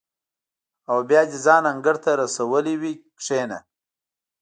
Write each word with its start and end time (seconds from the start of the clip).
او 0.89 0.97
بیا 1.09 1.21
دې 1.29 1.37
ځان 1.45 1.63
انګړ 1.71 1.95
ته 2.03 2.11
رسولی 2.23 2.75
وي 2.81 2.93
کېنه. 3.23 3.59